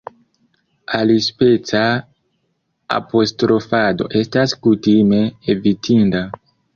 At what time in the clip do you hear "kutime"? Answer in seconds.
4.65-5.21